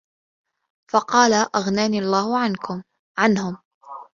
[0.91, 2.37] فَقَالَ أَغْنَانِي اللَّهُ
[3.17, 3.57] عَنْهُمْ